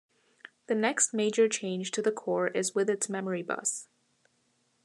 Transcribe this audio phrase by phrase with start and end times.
[0.65, 3.87] The next major change to the core is with its memory bus.